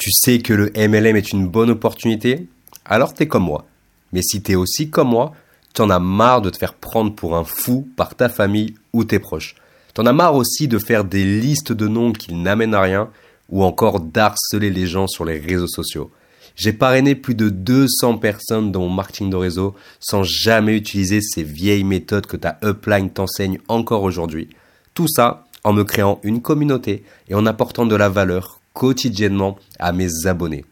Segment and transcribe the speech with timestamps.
[0.00, 2.48] Tu sais que le MLM est une bonne opportunité
[2.86, 3.66] Alors t'es comme moi.
[4.14, 5.32] Mais si t'es aussi comme moi,
[5.74, 9.18] t'en as marre de te faire prendre pour un fou par ta famille ou tes
[9.18, 9.56] proches.
[9.92, 13.10] T'en as marre aussi de faire des listes de noms qui n'amènent à rien
[13.50, 16.10] ou encore d'harceler les gens sur les réseaux sociaux.
[16.56, 21.42] J'ai parrainé plus de 200 personnes dans mon marketing de réseau sans jamais utiliser ces
[21.42, 24.48] vieilles méthodes que ta upline t'enseigne encore aujourd'hui.
[24.94, 29.92] Tout ça en me créant une communauté et en apportant de la valeur quotidiennement à
[29.92, 30.64] mes abonnés.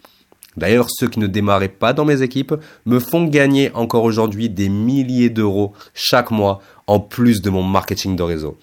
[0.57, 2.55] D'ailleurs, ceux qui ne démarraient pas dans mes équipes
[2.87, 8.17] me font gagner encore aujourd'hui des milliers d'euros chaque mois en plus de mon marketing
[8.17, 8.57] de réseau.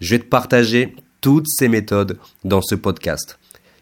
[0.00, 3.38] Je vais te partager toutes ces méthodes dans ce podcast.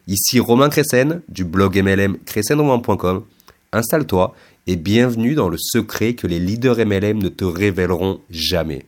[0.06, 3.24] Ici Romain Cressen du blog MLM crescenromain.com.
[3.72, 4.34] Installe-toi
[4.66, 8.84] et bienvenue dans le secret que les leaders MLM ne te révéleront jamais.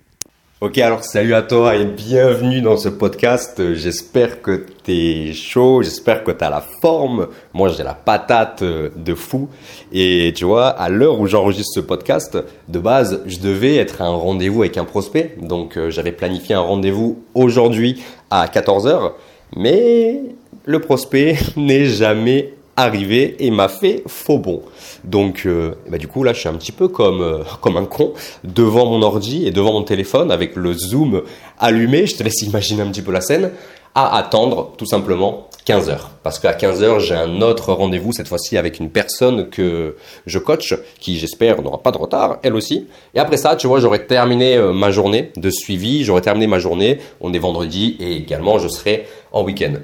[0.61, 3.75] Ok, alors salut à toi et bienvenue dans ce podcast.
[3.75, 7.29] J'espère que t'es chaud, j'espère que t'as la forme.
[7.55, 9.49] Moi, j'ai la patate euh, de fou.
[9.93, 12.37] Et tu vois, à l'heure où j'enregistre ce podcast,
[12.67, 15.37] de base, je devais être à un rendez-vous avec un prospect.
[15.41, 19.13] Donc, euh, j'avais planifié un rendez-vous aujourd'hui à 14h.
[19.55, 20.23] Mais
[20.65, 24.63] le prospect n'est jamais arrivé et m'a fait faux bon.
[25.05, 27.85] Donc, euh, bah, du coup, là, je suis un petit peu comme, euh, comme un
[27.85, 31.23] con devant mon ordi et devant mon téléphone avec le zoom
[31.59, 32.07] allumé.
[32.07, 33.51] Je te laisse imaginer un petit peu la scène
[33.95, 36.11] à attendre tout simplement 15 heures.
[36.23, 40.39] Parce qu'à 15 heures, j'ai un autre rendez-vous, cette fois-ci avec une personne que je
[40.39, 42.87] coach, qui j'espère n'aura pas de retard, elle aussi.
[43.15, 46.61] Et après ça, tu vois, j'aurais terminé euh, ma journée de suivi, j'aurais terminé ma
[46.61, 49.75] journée, on est vendredi et également je serai en week-end.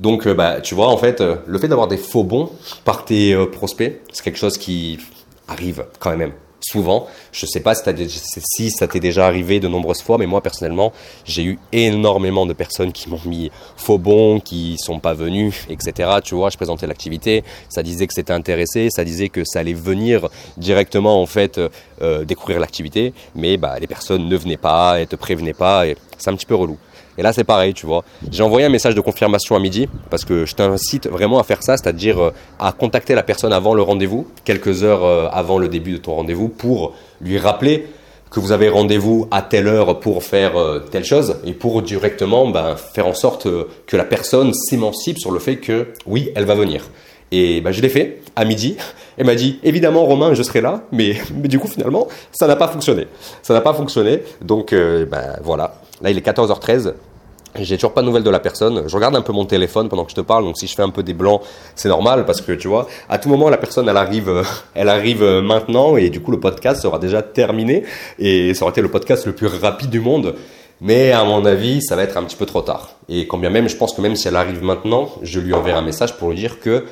[0.00, 2.50] Donc, euh, bah, tu vois, en fait, euh, le fait d'avoir des faux bons
[2.84, 4.98] par tes euh, prospects, c'est quelque chose qui
[5.46, 7.06] arrive quand même souvent.
[7.32, 7.82] Je sais pas si,
[8.42, 10.92] si ça t'est déjà arrivé de nombreuses fois, mais moi personnellement,
[11.24, 16.08] j'ai eu énormément de personnes qui m'ont mis faux bons, qui sont pas venus, etc.
[16.22, 19.72] Tu vois, je présentais l'activité, ça disait que c'était intéressé, ça disait que ça allait
[19.72, 21.58] venir directement en fait
[22.26, 26.28] découvrir l'activité, mais bah les personnes ne venaient pas, elles te prévenaient pas, et c'est
[26.28, 26.76] un petit peu relou.
[27.20, 28.02] Et là, c'est pareil, tu vois.
[28.30, 31.62] J'ai envoyé un message de confirmation à midi parce que je t'incite vraiment à faire
[31.62, 35.68] ça, c'est-à-dire euh, à contacter la personne avant le rendez-vous, quelques heures euh, avant le
[35.68, 37.84] début de ton rendez-vous, pour lui rappeler
[38.30, 42.48] que vous avez rendez-vous à telle heure pour faire euh, telle chose et pour directement
[42.48, 43.46] ben, faire en sorte
[43.86, 46.88] que la personne s'émancipe sur le fait que oui, elle va venir.
[47.32, 48.78] Et ben, je l'ai fait à midi.
[49.18, 52.68] Elle m'a dit évidemment Romain, je serai là, mais, du coup finalement ça n'a pas
[52.68, 53.08] fonctionné.
[53.42, 54.22] Ça n'a pas fonctionné.
[54.40, 55.74] Donc ben, voilà.
[56.00, 56.94] Là il est 14h13.
[57.56, 58.84] J'ai toujours pas de nouvelles de la personne.
[58.86, 60.44] Je regarde un peu mon téléphone pendant que je te parle.
[60.44, 61.42] Donc si je fais un peu des blancs,
[61.74, 64.42] c'est normal parce que tu vois, à tout moment la personne elle arrive, euh,
[64.74, 67.84] elle arrive euh, maintenant et du coup le podcast sera déjà terminé
[68.18, 70.36] et ça aurait été le podcast le plus rapide du monde.
[70.80, 72.92] Mais à mon avis, ça va être un petit peu trop tard.
[73.08, 75.78] Et quand bien même, je pense que même si elle arrive maintenant, je lui enverrai
[75.78, 76.84] un message pour lui dire que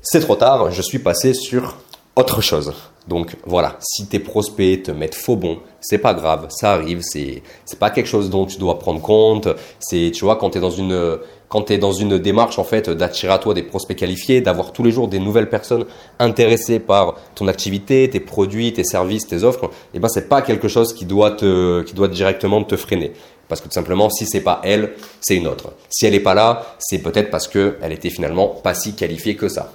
[0.00, 0.70] c'est trop tard.
[0.70, 1.76] Je suis passé sur
[2.16, 2.72] autre chose.
[3.08, 7.42] Donc voilà, si tes prospects te mettent faux bon, c'est pas grave, ça arrive, c'est
[7.64, 9.48] c'est pas quelque chose dont tu dois prendre compte.
[9.78, 12.90] C'est tu vois quand tu es dans une quand tu dans une démarche en fait
[12.90, 15.86] d'attirer à toi des prospects qualifiés, d'avoir tous les jours des nouvelles personnes
[16.18, 20.68] intéressées par ton activité, tes produits, tes services, tes offres, eh ben c'est pas quelque
[20.68, 23.12] chose qui doit te qui doit directement te freiner.
[23.48, 25.72] Parce que tout simplement, si c'est pas elle, c'est une autre.
[25.88, 29.34] Si elle est pas là, c'est peut-être parce que elle était finalement pas si qualifiée
[29.34, 29.72] que ça.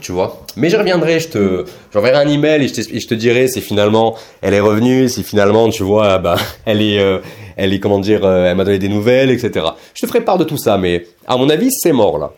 [0.00, 3.14] Tu vois Mais je reviendrai, je te, j'enverrai un email et je, te, je te
[3.14, 7.18] dirai si finalement elle est revenue, si finalement, tu vois, bah, elle est, euh,
[7.56, 9.66] elle est, comment dire, euh, elle m'a donné des nouvelles, etc.
[9.94, 12.32] Je te ferai part de tout ça, mais à mon avis, c'est mort là.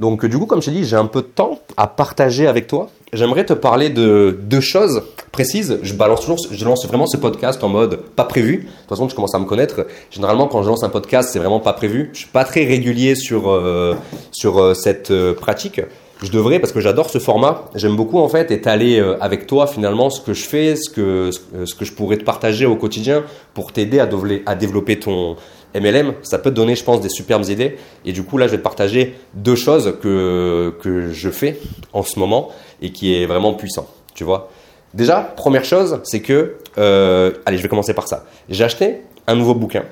[0.00, 2.68] Donc, du coup, comme je t'ai dit, j'ai un peu de temps à partager avec
[2.68, 2.88] toi.
[3.12, 5.80] J'aimerais te parler de deux choses précises.
[5.82, 8.58] Je balance toujours, je lance vraiment ce podcast en mode pas prévu.
[8.58, 9.86] De toute façon, tu commences à me connaître.
[10.10, 12.10] Généralement, quand je lance un podcast, c'est vraiment pas prévu.
[12.12, 13.96] Je suis pas très régulier sur, euh,
[14.30, 15.80] sur cette pratique
[16.22, 17.64] je devrais parce que j'adore ce format.
[17.74, 21.30] J'aime beaucoup en fait étaler euh, avec toi finalement ce que je fais, ce que
[21.32, 23.24] ce que je pourrais te partager au quotidien
[23.54, 25.36] pour t'aider à, développer ton
[25.74, 26.14] MLM.
[26.22, 27.76] Ça peut te donner, je pense, des superbes idées.
[28.04, 31.58] Et du coup là, je vais te partager deux choses que que je fais
[31.92, 32.50] en ce moment
[32.82, 33.86] et qui est vraiment puissant.
[34.14, 34.50] Tu vois.
[34.94, 38.24] Déjà, première chose, c'est que euh, allez, je vais commencer par ça.
[38.48, 39.84] J'ai acheté un nouveau bouquin.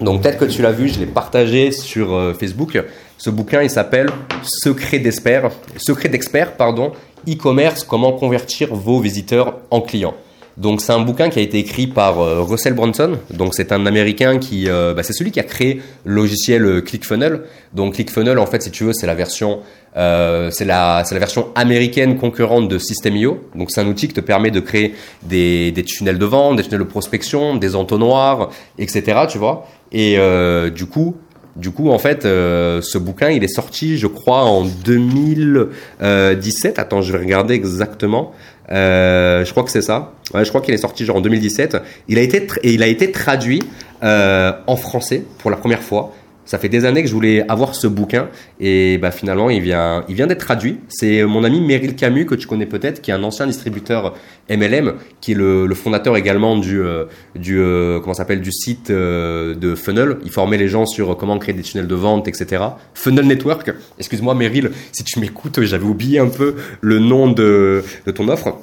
[0.00, 2.80] Donc peut-être que tu l'as vu, je l'ai partagé sur euh, Facebook.
[3.18, 4.10] Ce bouquin, il s'appelle
[4.44, 5.50] Secret d'expert,
[6.56, 6.92] pardon,
[7.28, 10.14] e-commerce, comment convertir vos visiteurs en clients.
[10.56, 13.18] Donc c'est un bouquin qui a été écrit par euh, Russell Brunson.
[13.30, 16.80] Donc c'est un Américain qui, euh, bah, c'est celui qui a créé le logiciel euh,
[16.80, 17.42] ClickFunnels.
[17.74, 19.60] Donc ClickFunnels, en fait, si tu veux, c'est la version,
[19.94, 23.40] c'est la, c'est la version américaine concurrente de System.io.
[23.56, 24.94] Donc c'est un outil qui te permet de créer
[25.24, 29.22] des, des tunnels de vente, des tunnels de prospection, des entonnoirs, etc.
[29.28, 29.66] Tu vois.
[29.90, 30.18] Et
[30.70, 31.16] du coup,
[31.58, 36.78] Du coup, en fait, euh, ce bouquin, il est sorti, je crois, en 2017.
[36.78, 38.32] Attends, je vais regarder exactement.
[38.70, 40.12] Euh, je crois que c'est ça.
[40.34, 41.78] Je crois qu'il est sorti en 2017.
[42.06, 43.60] Il a été traduit
[44.04, 46.12] euh, en français pour la première fois.
[46.48, 50.02] Ça fait des années que je voulais avoir ce bouquin et bah finalement il vient,
[50.08, 50.78] il vient d'être traduit.
[50.88, 54.14] C'est mon ami Meryl Camus que tu connais peut-être, qui est un ancien distributeur
[54.48, 57.04] MLM, qui est le, fondateur également du, euh,
[57.36, 60.16] euh, comment s'appelle du site euh, de Funnel.
[60.24, 62.64] Il formait les gens sur comment créer des tunnels de vente, etc.
[62.94, 63.70] Funnel Network.
[63.98, 68.56] Excuse-moi Meryl, si tu m'écoutes, j'avais oublié un peu le nom de, de ton offre.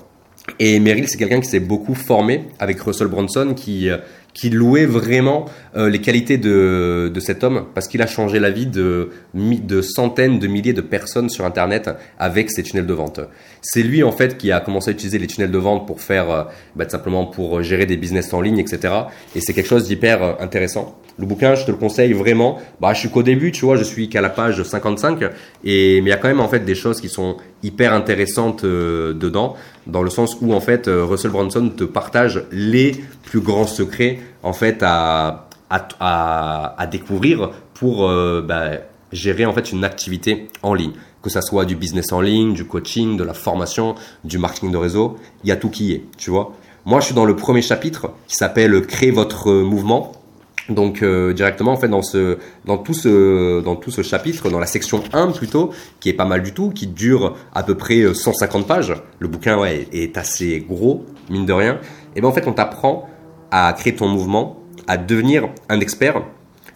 [0.58, 3.90] Et Meryl, c'est quelqu'un qui s'est beaucoup formé avec Russell Brunson, qui
[4.36, 5.46] qui louait vraiment
[5.76, 9.82] euh, les qualités de, de cet homme parce qu'il a changé la vie de, de
[9.82, 11.90] centaines de milliers de personnes sur Internet
[12.20, 13.22] avec ses tunnels de vente.
[13.62, 16.30] C'est lui en fait qui a commencé à utiliser les tunnels de vente pour faire
[16.30, 16.44] euh,
[16.76, 18.94] bah, simplement pour gérer des business en ligne, etc.
[19.36, 21.00] Et c'est quelque chose d'hyper euh, intéressant.
[21.18, 22.60] Le bouquin, je te le conseille vraiment.
[22.82, 25.24] Bah, je suis qu'au début, tu vois, je suis qu'à la page 55,
[25.64, 28.66] et mais il y a quand même en fait des choses qui sont hyper intéressantes
[28.66, 29.56] dedans,
[29.88, 32.92] dans le sens où en fait Russell Brunson te partage les
[33.24, 38.72] plus grands secrets en fait à, à, à, découvrir pour euh, bah,
[39.12, 40.94] gérer en fait une activité en ligne.
[41.22, 44.78] Que ça soit du business en ligne, du coaching, de la formation, du marketing de
[44.78, 46.54] réseau, il y a tout qui est, tu vois.
[46.86, 50.12] Moi, je suis dans le premier chapitre qui s'appelle Créer votre mouvement.
[50.70, 52.02] Donc euh, directement en fait dans
[52.78, 56.88] tout ce chapitre dans la section 1 plutôt qui est pas mal du tout qui
[56.88, 58.94] dure à peu près 150 euh, pages.
[59.20, 61.80] Le bouquin est assez gros mine de rien.
[62.16, 63.08] Et ben en fait on t'apprend
[63.52, 66.24] à créer ton mouvement, à devenir un expert,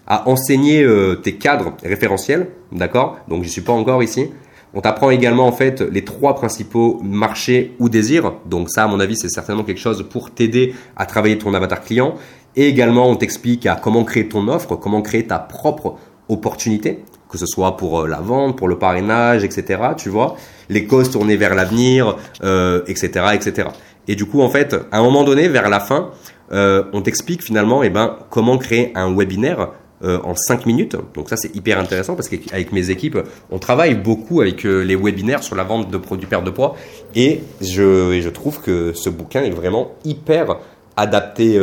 [0.05, 3.17] à enseigner euh, tes cadres référentiels, d'accord?
[3.27, 4.29] Donc je suis pas encore ici.
[4.73, 8.33] On t'apprend également en fait les trois principaux marchés ou désirs.
[8.45, 11.81] Donc ça, à mon avis, c'est certainement quelque chose pour t'aider à travailler ton avatar
[11.81, 12.15] client.
[12.55, 15.97] Et également, on t'explique à comment créer ton offre, comment créer ta propre
[16.29, 19.81] opportunité, que ce soit pour euh, la vente, pour le parrainage, etc.
[19.97, 20.35] Tu vois,
[20.69, 23.69] les causes tournées vers l'avenir, euh, etc., etc.
[24.07, 26.11] Et du coup, en fait, à un moment donné, vers la fin,
[26.51, 29.69] euh, on t'explique finalement eh ben, comment créer un webinaire
[30.01, 30.95] en 5 minutes.
[31.13, 33.17] Donc ça c'est hyper intéressant parce qu'avec mes équipes,
[33.51, 36.77] on travaille beaucoup avec les webinaires sur la vente de produits perte de poids
[37.15, 40.55] et je trouve que ce bouquin est vraiment hyper
[40.95, 41.59] adapté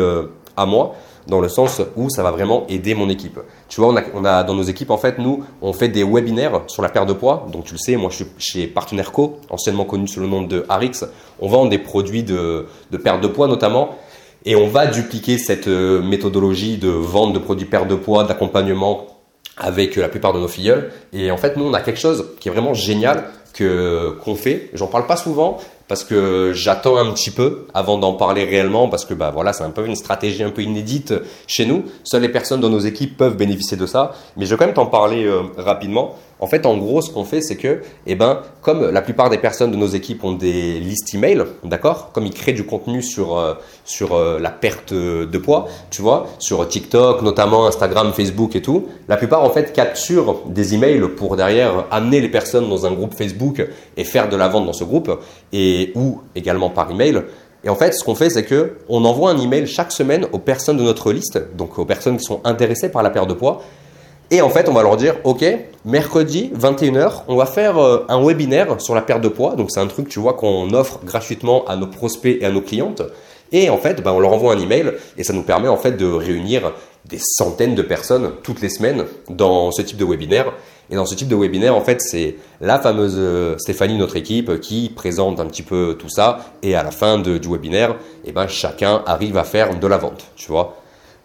[0.56, 0.94] à moi
[1.26, 3.38] dans le sens où ça va vraiment aider mon équipe.
[3.68, 6.82] Tu vois, on a, dans nos équipes, en fait, nous, on fait des webinaires sur
[6.82, 7.46] la perte de poids.
[7.52, 10.42] Donc, tu le sais, moi, je suis chez Partenaire Co, anciennement connu sous le nom
[10.42, 11.04] de Arix.
[11.40, 13.96] On vend des produits de, de perte de poids, notamment.
[14.44, 19.06] Et on va dupliquer cette euh, méthodologie de vente de produits perte de poids, d'accompagnement
[19.56, 20.92] avec euh, la plupart de nos filleuls.
[21.12, 24.70] Et en fait, nous, on a quelque chose qui est vraiment génial que qu'on fait.
[24.74, 25.58] J'en parle pas souvent
[25.88, 29.64] parce que j'attends un petit peu avant d'en parler réellement parce que bah voilà, c'est
[29.64, 31.14] un peu une stratégie un peu inédite
[31.46, 31.84] chez nous.
[32.04, 34.74] Seules les personnes dans nos équipes peuvent bénéficier de ça, mais je vais quand même
[34.74, 36.16] t'en parler euh, rapidement.
[36.38, 39.38] En fait, en gros, ce qu'on fait, c'est que, eh ben, comme la plupart des
[39.38, 43.38] personnes de nos équipes ont des listes email, d'accord, comme ils créent du contenu sur
[43.38, 43.54] euh,
[43.86, 48.86] sur euh, la perte de poids, tu vois, sur TikTok, notamment Instagram, Facebook et tout,
[49.08, 53.14] la plupart en fait capturent des emails pour derrière amener les personnes dans un groupe
[53.14, 53.66] Facebook
[53.96, 55.10] et faire de la vente dans ce groupe
[55.54, 57.22] et ou également par email.
[57.64, 60.38] Et en fait, ce qu'on fait, c'est que on envoie un email chaque semaine aux
[60.38, 63.62] personnes de notre liste, donc aux personnes qui sont intéressées par la perte de poids
[64.30, 65.44] et en fait, on va leur dire, OK,
[65.84, 69.54] mercredi 21h, on va faire euh, un webinaire sur la perte de poids.
[69.54, 72.60] Donc c'est un truc, tu vois, qu'on offre gratuitement à nos prospects et à nos
[72.60, 73.02] clientes.
[73.52, 75.92] Et en fait, ben, on leur envoie un email et ça nous permet en fait
[75.92, 76.72] de réunir
[77.04, 80.52] des centaines de personnes toutes les semaines dans ce type de webinaire.
[80.90, 84.60] Et dans ce type de webinaire, en fait, c'est la fameuse euh, Stéphanie, notre équipe,
[84.60, 86.40] qui présente un petit peu tout ça.
[86.64, 90.24] Et à la fin du webinaire, eh ben, chacun arrive à faire de la vente,
[90.34, 90.76] tu vois.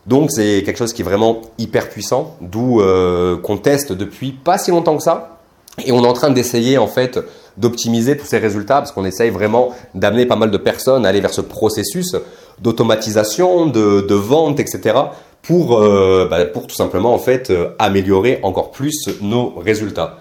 [0.07, 4.57] Donc c'est quelque chose qui est vraiment hyper puissant, d'où euh, qu'on teste depuis pas
[4.57, 5.37] si longtemps que ça.
[5.85, 7.19] Et on est en train d'essayer en fait
[7.57, 11.21] d'optimiser tous ces résultats parce qu'on essaye vraiment d'amener pas mal de personnes à aller
[11.21, 12.15] vers ce processus
[12.59, 14.95] d'automatisation, de, vente, etc.
[15.41, 20.20] pour, euh, bah, pour tout simplement en fait euh, améliorer encore plus nos résultats.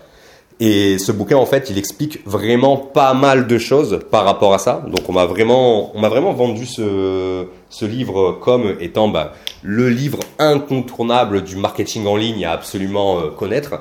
[0.63, 4.59] Et ce bouquin, en fait, il explique vraiment pas mal de choses par rapport à
[4.59, 4.85] ça.
[4.87, 9.89] Donc, on m'a vraiment, on m'a vraiment vendu ce, ce livre comme étant bah, le
[9.89, 13.81] livre incontournable du marketing en ligne à absolument euh, connaître.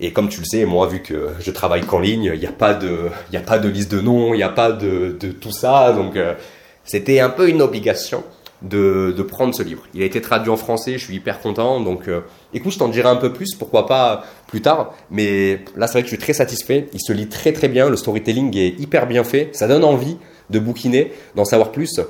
[0.00, 2.52] Et comme tu le sais, moi, vu que je travaille qu'en ligne, il n'y a
[2.52, 5.32] pas de, il a pas de liste de noms, il n'y a pas de, de
[5.32, 5.92] tout ça.
[5.94, 6.34] Donc, euh,
[6.84, 8.22] c'était un peu une obligation
[8.62, 9.84] de, prendre ce livre.
[9.94, 11.80] Il a été traduit en français, je suis hyper content.
[11.80, 12.20] Donc, euh,
[12.52, 14.94] écoute, je t'en dirai un peu plus, pourquoi pas plus tard.
[15.10, 16.88] Mais là, c'est vrai que je suis très satisfait.
[16.92, 17.88] Il se lit très très bien.
[17.88, 19.50] Le storytelling est hyper bien fait.
[19.52, 20.16] Ça donne envie
[20.50, 22.00] de bouquiner, d'en savoir plus.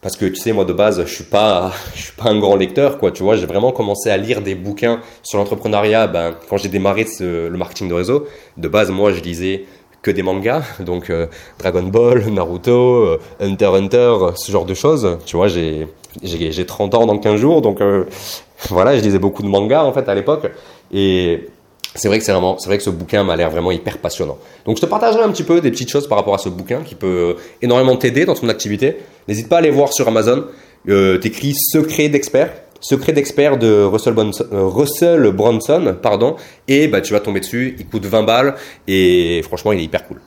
[0.00, 2.56] parce que tu sais moi de base je suis pas je suis pas un grand
[2.56, 6.56] lecteur quoi tu vois j'ai vraiment commencé à lire des bouquins sur l'entrepreneuriat ben quand
[6.56, 9.66] j'ai démarré le marketing de réseau de base moi je lisais
[10.02, 11.26] que des mangas donc euh,
[11.58, 15.86] Dragon Ball Naruto euh, Hunter Hunter ce genre de choses tu vois j'ai
[16.22, 18.04] j'ai 30 ans dans 15 jours donc euh,
[18.68, 20.50] voilà je lisais beaucoup de mangas en fait à l'époque
[20.92, 21.48] et
[21.94, 24.38] c'est vrai que c'est vraiment, c'est vrai que ce bouquin m'a l'air vraiment hyper passionnant.
[24.64, 26.80] Donc je te partagerai un petit peu des petites choses par rapport à ce bouquin
[26.82, 28.96] qui peut énormément t'aider dans ton activité.
[29.28, 30.46] N'hésite pas à aller voir sur Amazon.
[30.88, 32.50] Euh, T'écris Secret d'expert,
[32.82, 36.34] Secret d'expert de Russell Bronson, euh, pardon,
[36.66, 37.76] et bah tu vas tomber dessus.
[37.78, 38.56] Il coûte 20 balles
[38.88, 40.20] et franchement il est hyper cool.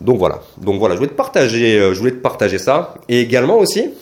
[0.00, 3.20] Donc voilà, donc voilà, je voulais te partager, euh, je voulais te partager ça et
[3.20, 3.94] également aussi.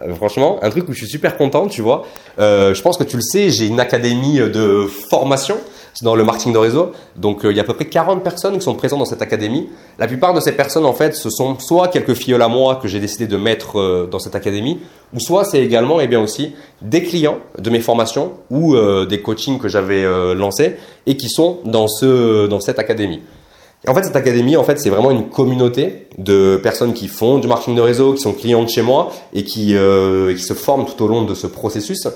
[0.00, 2.06] Euh, franchement, un truc où je suis super content, tu vois.
[2.38, 5.56] je pense que tu le sais, j'ai une académie de formation
[6.00, 6.92] dans le marketing de réseau.
[7.16, 9.22] Donc euh, il y a à peu près 40 personnes qui sont présentes dans cette
[9.22, 9.68] académie.
[9.98, 12.88] La plupart de ces personnes, en fait, ce sont soit quelques filles à moi que
[12.88, 14.78] j'ai décidé de mettre euh, dans cette académie,
[15.14, 19.04] ou soit c'est également et eh bien aussi des clients de mes formations ou euh,
[19.04, 20.02] des coachings que j'avais
[20.34, 23.20] lancés et qui sont dans, ce, dans cette académie.
[23.88, 27.48] En fait, cette académie, en fait, c'est vraiment une communauté de personnes qui font du
[27.48, 31.08] marketing de réseau, qui sont clientes chez moi et qui, qui se forment tout au
[31.08, 32.06] long de ce processus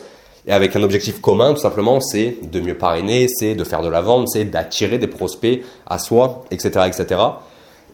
[0.46, 3.88] et avec un objectif commun, tout simplement, c'est de mieux parrainer, c'est de faire de
[3.88, 7.20] la vente, c'est d'attirer des prospects à soi, etc., etc.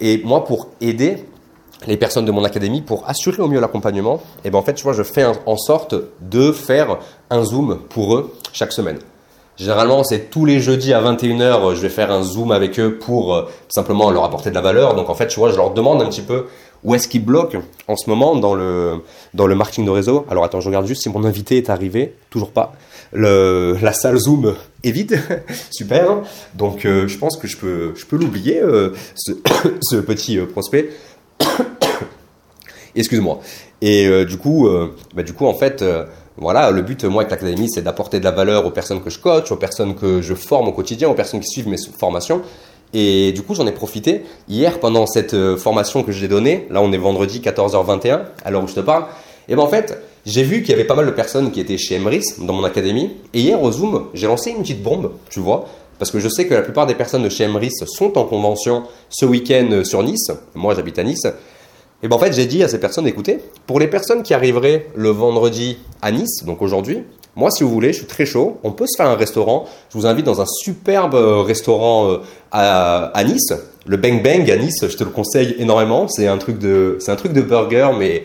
[0.00, 1.24] Et moi, pour aider
[1.86, 4.78] les personnes de mon académie, pour assurer au mieux l'accompagnement, et eh ben en fait,
[4.78, 6.98] je fais en sorte de faire
[7.30, 8.98] un zoom pour eux chaque semaine.
[9.56, 13.34] Généralement, c'est tous les jeudis à 21h, je vais faire un zoom avec eux pour
[13.34, 14.94] euh, simplement leur apporter de la valeur.
[14.94, 16.46] Donc en fait, tu vois, je leur demande un petit peu
[16.84, 17.56] où est-ce qu'il bloque
[17.86, 19.02] en ce moment dans le,
[19.34, 22.14] dans le marketing de réseau Alors attends, je regarde juste si mon invité est arrivé.
[22.30, 22.72] Toujours pas.
[23.12, 25.20] La salle Zoom est vide.
[25.70, 26.22] Super.
[26.54, 29.32] Donc euh, je pense que je peux, je peux l'oublier, euh, ce,
[29.82, 30.90] ce, petit euh, prospect.
[32.94, 33.40] Excuse-moi.
[33.80, 34.68] Et du coup,
[35.14, 35.82] bah, du coup, en fait,
[36.38, 39.18] voilà, le but, moi, avec l'académie, c'est d'apporter de la valeur aux personnes que je
[39.18, 42.42] coach, aux personnes que je forme au quotidien, aux personnes qui suivent mes formations.
[42.94, 46.66] Et du coup, j'en ai profité hier pendant cette euh, formation que j'ai donnée.
[46.70, 49.04] Là, on est vendredi 14h21, à l'heure où je te parle.
[49.48, 51.78] Et ben en fait, j'ai vu qu'il y avait pas mal de personnes qui étaient
[51.78, 53.10] chez Emrys dans mon académie.
[53.34, 55.66] Et hier au Zoom, j'ai lancé une petite bombe, tu vois,
[55.98, 58.84] parce que je sais que la plupart des personnes de chez Emrys sont en convention
[59.08, 60.30] ce week-end euh, sur Nice.
[60.54, 61.26] Moi, j'habite à Nice.
[62.02, 64.86] Et ben en fait, j'ai dit à ces personnes, écoutez, pour les personnes qui arriveraient
[64.96, 67.04] le vendredi à Nice, donc aujourd'hui,
[67.34, 68.58] moi, si vous voulez, je suis très chaud.
[68.62, 69.64] On peut se faire un restaurant.
[69.90, 72.18] Je vous invite dans un superbe euh, restaurant euh,
[72.50, 73.54] à, Nice,
[73.86, 74.84] le Bang Bang à Nice.
[74.86, 76.08] Je te le conseille énormément.
[76.08, 76.36] C'est c'est un
[77.16, 78.24] truc de burger, mais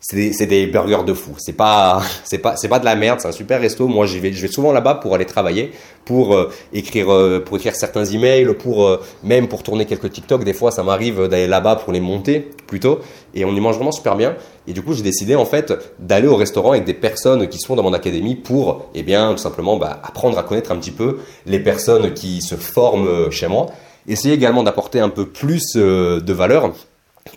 [0.00, 1.32] c'est des, burgers de fou.
[1.38, 3.20] C'est pas, c'est pas, c'est pas de la merde.
[3.20, 3.86] C'est un super resto.
[3.86, 5.72] Moi, j'y vais, je vais souvent là-bas pour aller travailler,
[6.06, 10.44] pour euh, écrire, euh, pour écrire certains emails, pour euh, même pour tourner quelques TikTok.
[10.44, 13.00] Des fois, ça m'arrive d'aller là-bas pour les monter plutôt.
[13.34, 14.36] Et on y mange vraiment super bien.
[14.66, 17.76] Et du coup, j'ai décidé en fait d'aller au restaurant avec des personnes qui sont
[17.76, 21.18] dans mon académie pour, eh bien, tout simplement, bah, apprendre à connaître un petit peu
[21.44, 23.66] les personnes qui se forment chez moi.
[24.08, 26.72] Essayer également d'apporter un peu plus de valeur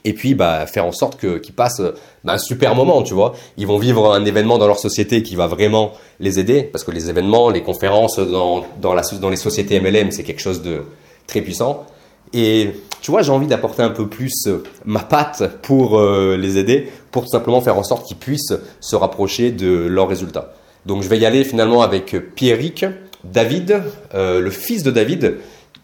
[0.05, 1.81] et puis bah, faire en sorte qu'ils passent
[2.23, 3.33] bah, un super moment, tu vois.
[3.57, 6.91] Ils vont vivre un événement dans leur société qui va vraiment les aider, parce que
[6.91, 10.83] les événements, les conférences dans, les sociétés MLM, c'est quelque chose de
[11.27, 11.85] très puissant.
[12.33, 12.71] Et
[13.01, 16.89] tu vois, j'ai envie d'apporter un peu plus euh, ma patte pour euh, les aider,
[17.11, 20.53] pour tout simplement faire en sorte qu'ils puissent se rapprocher de leurs résultats.
[20.85, 22.85] Donc je vais y aller finalement avec Pierrick,
[23.23, 23.83] David,
[24.15, 25.37] euh, le fils de David,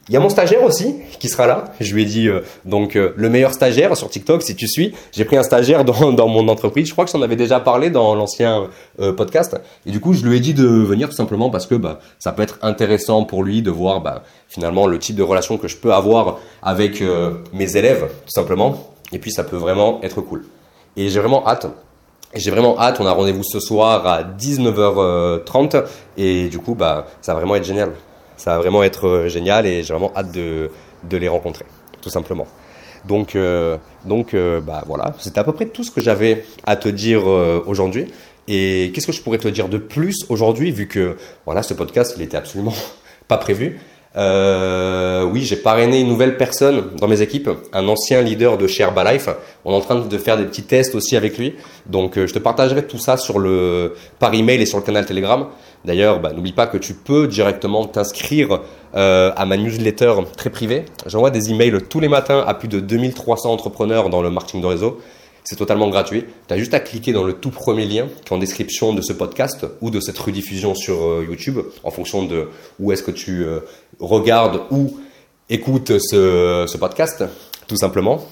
[0.09, 1.65] il y a mon stagiaire aussi qui sera là.
[1.79, 4.95] Je lui ai dit euh, donc euh, le meilleur stagiaire sur TikTok si tu suis.
[5.11, 6.87] J'ai pris un stagiaire dans, dans mon entreprise.
[6.87, 9.55] Je crois que j'en avais déjà parlé dans l'ancien euh, podcast.
[9.85, 12.31] Et du coup, je lui ai dit de venir tout simplement parce que bah, ça
[12.31, 15.77] peut être intéressant pour lui de voir bah, finalement le type de relation que je
[15.77, 17.03] peux avoir avec
[17.53, 18.91] mes élèves tout simplement.
[19.11, 20.45] Et puis ça peut vraiment être cool.
[20.97, 21.67] Et j'ai vraiment hâte
[22.35, 25.83] j'ai vraiment hâte, on a rendez-vous ce soir à 19h30
[26.15, 27.91] et du coup bah ça va vraiment être génial
[28.39, 30.71] ça va vraiment être euh, génial et j'ai vraiment hâte de,
[31.11, 31.65] les rencontrer,
[32.01, 32.47] tout simplement.
[33.05, 33.77] Donc, euh,
[34.33, 38.07] euh, bah, voilà, c'était à peu près tout ce que j'avais à te dire aujourd'hui.
[38.47, 42.13] Et qu'est-ce que je pourrais te dire de plus aujourd'hui, vu que voilà, ce podcast,
[42.17, 42.73] il était absolument
[43.27, 43.79] pas prévu.
[44.17, 48.83] Euh, oui, j'ai parrainé une nouvelle personne dans mes équipes, un ancien leader de chez
[48.83, 49.29] Herbalife.
[49.65, 51.55] On est en train de faire des petits tests aussi avec lui.
[51.85, 55.47] Donc, je te partagerai tout ça sur le, par email et sur le canal Telegram.
[55.85, 58.59] D'ailleurs, bah, n'oublie pas que tu peux directement t'inscrire
[58.95, 60.85] euh, à ma newsletter très privée.
[61.05, 64.65] J'envoie des emails tous les matins à plus de 2300 entrepreneurs dans le marketing de
[64.65, 64.99] réseau.
[65.45, 66.25] C'est totalement gratuit.
[66.47, 69.01] Tu as juste à cliquer dans le tout premier lien qui est en description de
[69.01, 72.49] ce podcast ou de cette rediffusion sur euh, YouTube en fonction de
[72.79, 73.45] où est-ce que tu
[73.99, 74.99] regardes ou
[75.49, 77.23] écoutes ce, podcast,
[77.67, 78.23] tout simplement.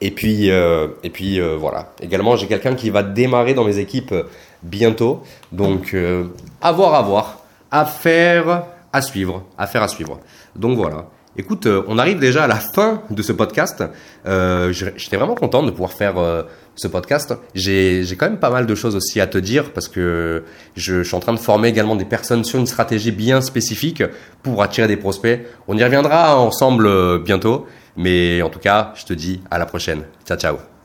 [0.00, 1.92] Et puis, euh, et puis euh, voilà.
[2.00, 4.14] Également, j'ai quelqu'un qui va démarrer dans mes équipes
[4.62, 5.22] bientôt.
[5.52, 6.24] Donc, euh,
[6.60, 7.42] à voir, à voir.
[7.70, 9.44] Affaire à suivre.
[9.56, 10.18] Affaire à suivre.
[10.56, 11.06] Donc voilà.
[11.36, 13.84] Écoute, euh, on arrive déjà à la fin de ce podcast.
[14.26, 16.42] Euh, J'étais vraiment content de pouvoir faire euh,
[16.74, 17.34] ce podcast.
[17.54, 20.44] J'ai quand même pas mal de choses aussi à te dire parce que
[20.76, 24.02] je, je suis en train de former également des personnes sur une stratégie bien spécifique
[24.42, 25.40] pour attirer des prospects.
[25.68, 27.66] On y reviendra ensemble bientôt.
[27.96, 30.04] Mais en tout cas, je te dis à la prochaine.
[30.24, 30.77] Ciao, ciao.